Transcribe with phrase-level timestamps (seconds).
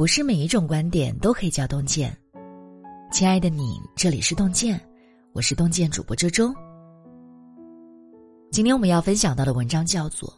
[0.00, 2.16] 不是每一种观点都可以叫洞见。
[3.12, 4.80] 亲爱的你，这里是洞见，
[5.34, 6.54] 我是洞见主播周周。
[8.50, 10.26] 今天我们要分享到的文章叫做《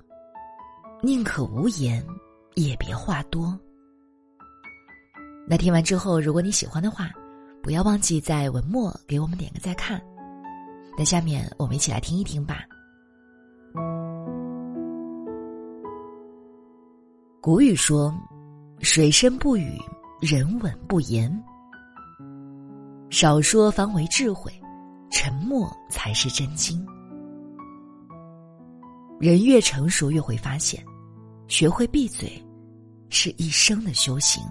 [1.00, 2.04] 宁可无言，
[2.56, 3.46] 也别话多》。
[5.46, 7.12] 那听完之后，如果你喜欢的话，
[7.62, 10.02] 不要忘记在文末给我们点个再看。
[10.98, 12.64] 那下面我们一起来听一听吧。
[17.40, 18.12] 古语说
[18.82, 19.78] ：“水深不语，
[20.20, 21.32] 人稳不言。”
[23.10, 24.52] 少说方为智慧，
[25.08, 26.84] 沉默才是真经。
[29.20, 30.84] 人越成熟，越会发现，
[31.46, 32.44] 学会闭嘴，
[33.08, 34.42] 是一生的修行。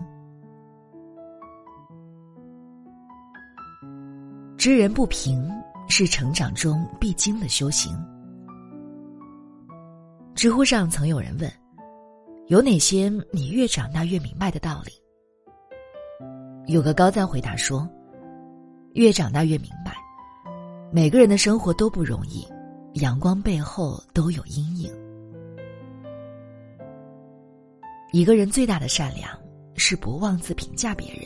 [4.58, 5.46] 知人不平，
[5.90, 7.94] 是成长中必经的修行。
[10.36, 11.52] 知乎上曾有人问。
[12.52, 14.92] 有哪些你越长大越明白的道理？
[16.70, 17.88] 有个高赞回答说
[18.92, 19.96] ：“越长大越明白，
[20.92, 22.46] 每个人的生活都不容易，
[22.96, 24.92] 阳光背后都有阴影。
[28.12, 29.32] 一个人最大的善良
[29.78, 31.26] 是不妄自评价别人。”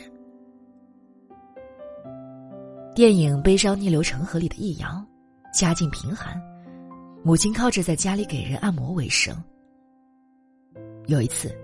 [2.94, 5.04] 电影《悲伤逆流成河》里的易遥，
[5.52, 6.40] 家境贫寒，
[7.24, 9.36] 母亲靠着在家里给人按摩为生。
[11.06, 11.54] 有一次，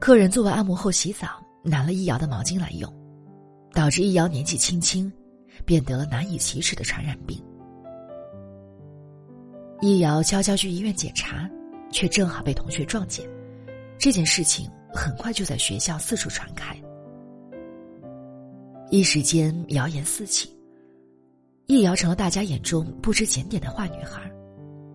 [0.00, 1.28] 客人做完按摩后洗澡，
[1.62, 2.90] 拿了易遥的毛巾来用，
[3.74, 5.12] 导致易遥年纪轻轻
[5.66, 7.38] 便得难以启齿的传染病。
[9.82, 11.48] 易遥悄悄去医院检查，
[11.90, 13.28] 却正好被同学撞见，
[13.98, 16.74] 这件事情很快就在学校四处传开，
[18.90, 20.50] 一时间谣言四起，
[21.66, 24.22] 易遥成了大家眼中不知检点的坏女孩，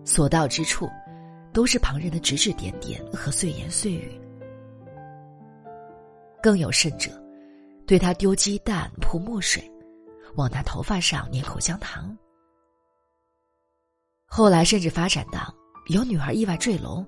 [0.04, 0.88] 所到之处。
[1.54, 4.20] 都是旁人的指指点点和碎言碎语，
[6.42, 7.12] 更有甚者，
[7.86, 9.62] 对他丢鸡蛋、泼墨水，
[10.34, 12.14] 往他头发上粘口香糖。
[14.26, 15.54] 后来甚至发展到
[15.86, 17.06] 有女孩意外坠楼，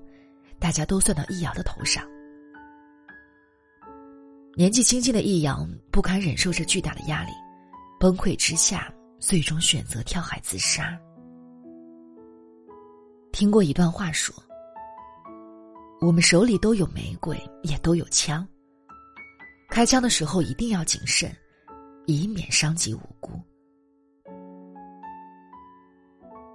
[0.59, 2.07] 大家都算到易遥的头上。
[4.55, 7.31] 年纪轻轻的易遥不堪忍受这巨大的压力，
[7.99, 10.97] 崩溃之下，最终选择跳海自杀。
[13.37, 14.33] 听过一段话说
[16.01, 18.43] ：“我们手里都有玫瑰，也都有枪。
[19.69, 21.31] 开枪的时候一定要谨慎，
[22.07, 23.39] 以免伤及无辜。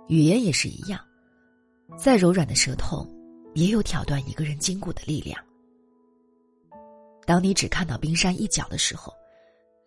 [0.09, 0.99] 语言也是一样，
[1.97, 3.07] 再柔软的舌头，
[3.55, 5.41] 也有挑断一个人筋骨的力量。
[7.25, 9.13] 当你只看到冰山一角的时候，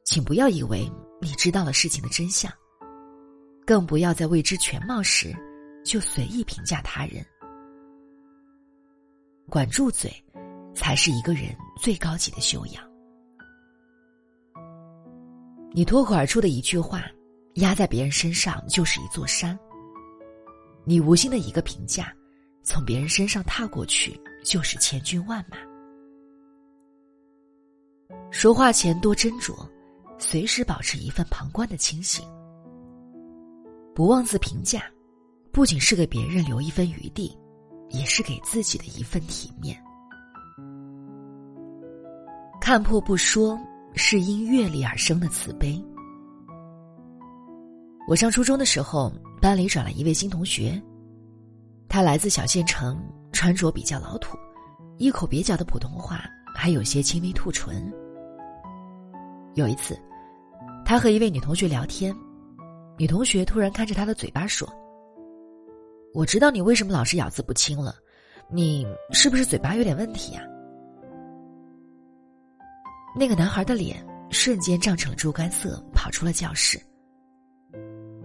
[0.05, 0.89] 请不要以为
[1.19, 2.49] 你知道了事情的真相，
[3.65, 5.35] 更不要在未知全貌时。”
[5.85, 7.23] 就随意评价他人，
[9.47, 10.11] 管住嘴，
[10.73, 12.83] 才是一个人最高级的修养。
[15.71, 17.05] 你脱口而出的一句话，
[17.55, 19.55] 压在别人身上就是一座山；
[20.85, 22.11] 你无心的一个评价，
[22.63, 25.57] 从别人身上踏过去就是千军万马。
[28.31, 29.55] 说话前多斟酌，
[30.17, 32.27] 随时保持一份旁观的清醒，
[33.93, 34.83] 不妄自评价。
[35.55, 37.33] 不仅是给别人留一分余地，
[37.89, 39.81] 也是给自己的一份体面。
[42.59, 43.57] 看破不说，
[43.93, 45.81] 是因阅历而生的慈悲。
[48.05, 49.09] 我上初中的时候，
[49.41, 50.77] 班里转来一位新同学，
[51.87, 53.01] 他来自小县城，
[53.31, 54.37] 穿着比较老土，
[54.97, 57.89] 一口蹩脚的普通话，还有些轻微吐唇。
[59.53, 59.97] 有一次，
[60.83, 62.13] 他和一位女同学聊天，
[62.97, 64.67] 女同学突然看着他的嘴巴说。
[66.15, 67.93] 我知道你为什么老是咬字不清了，
[68.49, 70.41] 你是不是嘴巴有点问题呀？
[73.13, 76.79] 那个男孩的脸瞬间涨成了猪肝色，跑出了教室。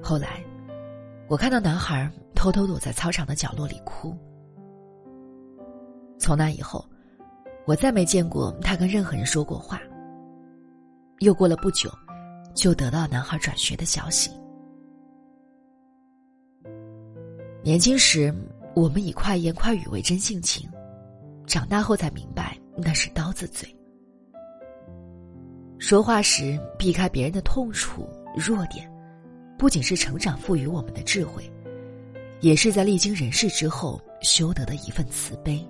[0.00, 0.40] 后来，
[1.28, 4.16] 我看到男孩偷偷躲在操场的角落里哭。
[6.16, 6.88] 从那以后，
[7.66, 9.80] 我再没见过他跟任何人说过话。
[11.18, 11.90] 又过了不久，
[12.54, 14.30] 就得到男孩转学的消息。
[17.62, 18.34] 年轻时，
[18.74, 20.66] 我们以快言快语为真性情；
[21.46, 23.68] 长大后才明白，那是刀子嘴。
[25.78, 28.90] 说话时避开别人的痛处、弱点，
[29.58, 31.42] 不仅是成长赋予我们的智慧，
[32.40, 35.62] 也是在历经人事之后修得的一份慈悲。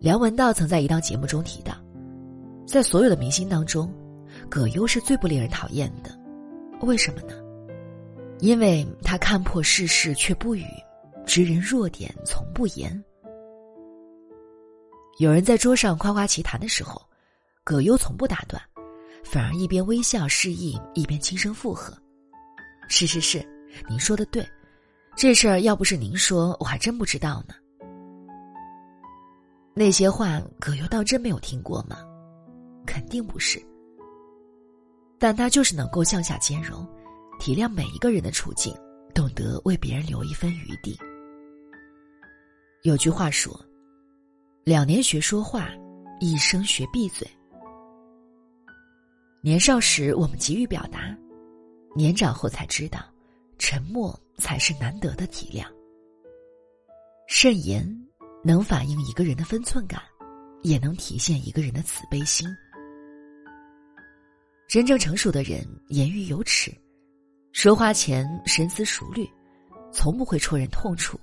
[0.00, 1.74] 梁文道曾在一档节目中提到，
[2.66, 3.88] 在所有的明星当中，
[4.48, 6.10] 葛优是最不令人讨厌的，
[6.80, 7.40] 为什么呢？
[8.42, 10.66] 因为他看破世事却不语，
[11.24, 13.02] 知人弱点从不言。
[15.18, 17.00] 有人在桌上夸夸其谈的时候，
[17.62, 18.60] 葛优从不打断，
[19.22, 21.96] 反而一边微笑示意，一边轻声附和
[22.90, 23.46] ：“是是是，
[23.88, 24.44] 您说的对，
[25.14, 27.54] 这事儿要不是您说，我还真不知道呢。”
[29.72, 31.98] 那些话，葛优倒真没有听过吗？
[32.84, 33.64] 肯定不是。
[35.16, 36.84] 但他就是能够向下兼容，
[37.42, 38.72] 体谅每一个人的处境，
[39.12, 40.96] 懂得为别人留一分余地。
[42.82, 43.52] 有句话说
[44.62, 45.68] ：“两年学说话，
[46.20, 47.28] 一生学闭嘴。”
[49.42, 51.18] 年少时我们急于表达，
[51.96, 53.04] 年长后才知道，
[53.58, 55.66] 沉默才是难得的体谅。
[57.26, 57.84] 慎言
[58.44, 60.00] 能反映一个人的分寸感，
[60.62, 62.46] 也能体现一个人的慈悲心。
[64.68, 66.72] 真正成熟的人，言语有尺，
[67.52, 69.28] 说话前深思熟虑，
[69.92, 71.20] 从不会戳人痛处，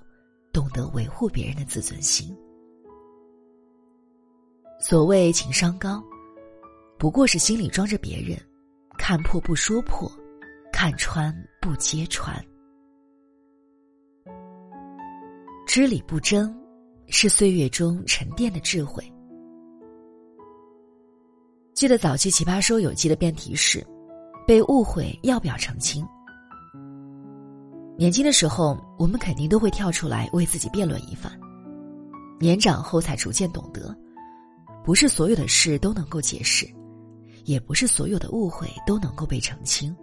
[0.53, 2.35] 懂得维护别人的自尊心。
[4.79, 6.01] 所谓情商高，
[6.99, 8.39] 不过是心里装着别人，
[8.97, 10.09] 看破不说破，
[10.71, 12.33] 看穿不揭穿。
[15.65, 16.55] 知理不争，
[17.07, 19.03] 是岁月中沉淀的智慧。
[21.73, 23.85] 记得早期《奇葩说》有期的辩题是：
[24.45, 26.07] 被误会要不要澄清？
[27.99, 31.29] 年轻的时候，我们肯定都会跳出来为自己辩论一番；
[32.39, 33.93] 年长后才逐渐懂得，
[34.85, 36.65] 不是所有的事都能够解释，
[37.43, 39.93] 也不是所有的误会都能够被澄清。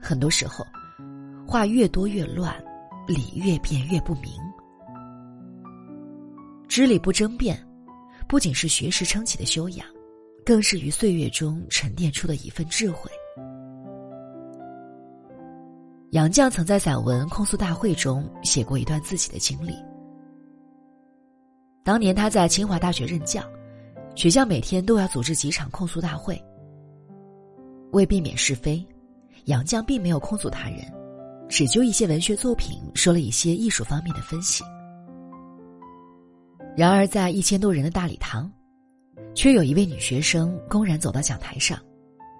[0.00, 0.66] 很多时候，
[1.46, 2.60] 话越多越乱，
[3.06, 4.32] 理越辩越不明。
[6.66, 7.64] 知理不争辩。
[8.26, 9.86] 不仅是学识撑起的修养，
[10.44, 13.08] 更是于岁月中沉淀出的一份智慧。
[16.10, 19.72] 杨绛曾在散文《控诉大会》中写过一段自己的经历。
[21.84, 23.40] 当年他在清华大学任教，
[24.16, 26.40] 学校每天都要组织几场控诉大会。
[27.92, 28.84] 为避免是非，
[29.44, 30.80] 杨绛并没有控诉他人，
[31.48, 34.64] 只就一些文学作品说了一些艺术方面的分析。
[36.76, 38.50] 然而，在一千多人的大礼堂，
[39.32, 41.78] 却有一位女学生公然走到讲台上，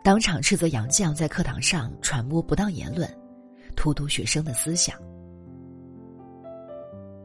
[0.02, 3.08] 当场斥责杨绛在课堂上传播不当言论，
[3.76, 4.96] 荼毒学生的思想。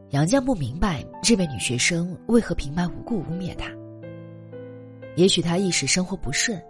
[0.10, 3.70] 杨绛不明白这位女学生为何平白无故污蔑他。
[5.16, 6.62] 也许她一时生活不顺，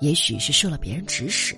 [0.00, 1.54] 也许是受了别人指使。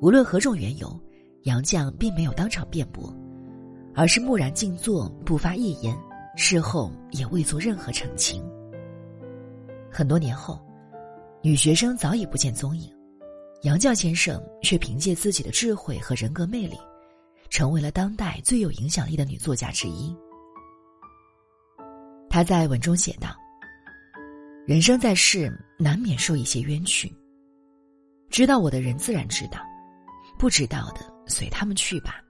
[0.00, 0.98] 无论何种缘由，
[1.42, 3.14] 杨绛并没有当场辩驳。
[3.96, 5.96] 而是木然静坐，不发一言，
[6.36, 8.42] 事后也未做任何澄清。
[9.88, 10.60] 很多年后，
[11.40, 12.92] 女学生早已不见踪影，
[13.64, 16.78] 杨绛先生却凭借自己的智慧和人格魅力，
[17.48, 20.14] 成为了当代最有影响力的女作家之一。
[22.28, 23.34] 他在文中写道
[24.68, 27.10] ：“人生在世，难免受一些冤屈。
[28.28, 29.60] 知道我的人自然知道，
[30.38, 32.20] 不知道的随他们去吧。”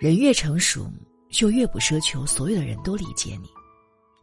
[0.00, 0.90] 人越成熟，
[1.28, 3.48] 就越不奢求所有的人都理解你，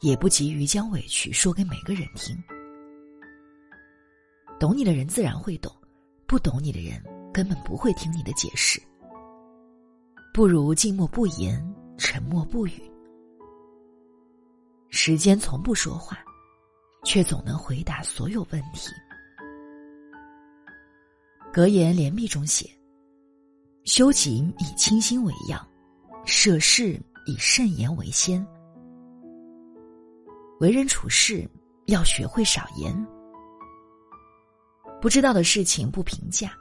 [0.02, 2.36] 也不急于将委屈说给每个人听。
[4.60, 5.74] 懂你的人自然会懂，
[6.28, 7.02] 不懂你的人
[7.34, 8.82] 根本不会听你的解释。
[10.34, 11.66] 不如静默不言，
[11.98, 12.74] 沉默不语。
[14.90, 16.20] 时间从不说话，
[17.04, 18.92] 却总能回答所有问题。
[21.54, 22.70] 格言联璧中写。
[23.86, 25.68] 修己以清心为要，
[26.26, 28.46] 涉世以慎言为先。
[30.60, 31.50] 为人处事
[31.88, 32.94] 要学会少言，
[35.02, 36.52] 不知道的事情不评价，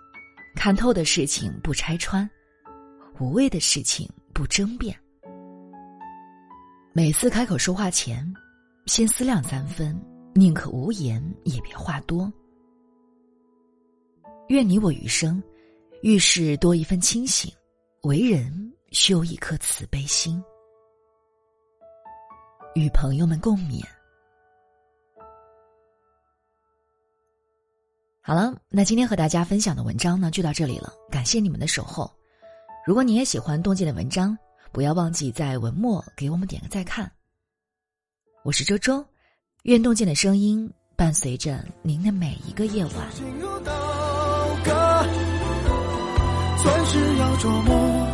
[0.54, 2.28] 看透的事情不拆穿，
[3.18, 4.96] 无谓的事情不争辩。
[6.92, 8.24] 每次开口说话前，
[8.86, 10.00] 先思量三分，
[10.34, 12.32] 宁可无言也别话多。
[14.48, 15.42] 愿你我余生。
[16.02, 17.52] 遇事多一份清醒，
[18.02, 20.40] 为人修一颗慈悲心。
[22.76, 23.84] 与朋友们共勉。
[28.28, 30.92] 好了，那今天和大家分享的文章呢，就到这里了。
[31.10, 32.12] 感谢你们的守候。
[32.86, 34.36] 如果你也喜欢洞见的文章，
[34.70, 37.10] 不要忘记在文末给我们点个再看。
[38.44, 39.02] 我是周周，
[39.62, 42.92] 愿洞见的声音伴随着您的每一个夜晚。
[46.58, 48.06] 算是要琢磨，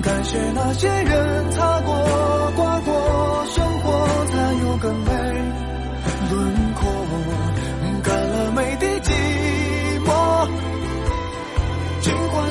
[0.00, 5.27] 感谢那些人擦过、刮过，生活才有更美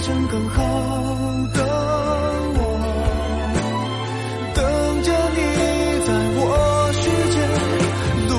[0.08, 0.64] 成更好
[1.54, 1.60] 的
[2.56, 2.60] 我，
[4.56, 4.64] 等
[5.04, 5.40] 着你
[6.08, 6.42] 在我
[6.94, 7.02] 世
[7.34, 7.36] 界
[8.30, 8.32] 路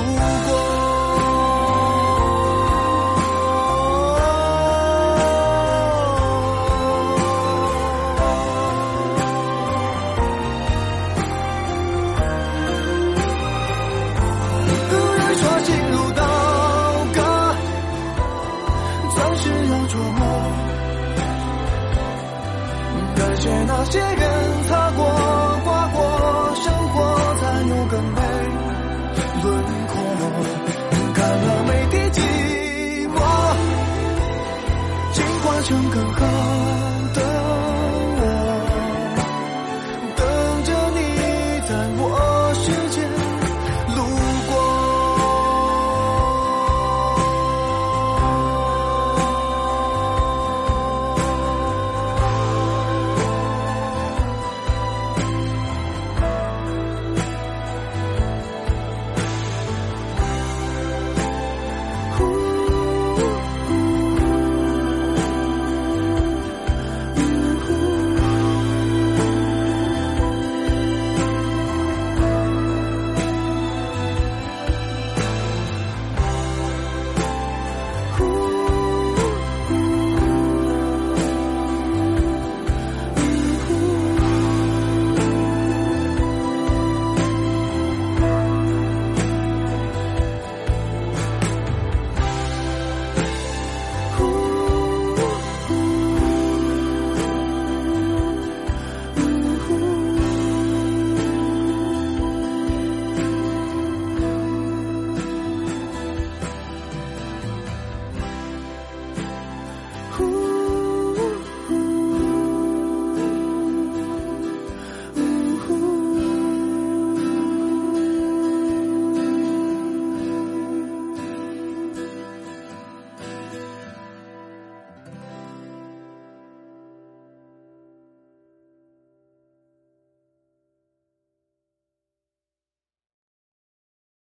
[0.47, 0.49] 过。
[14.89, 16.19] 有人说心如刀
[17.13, 17.17] 割，
[19.13, 20.19] 总是要琢磨。
[23.19, 25.28] 感谢那些人擦过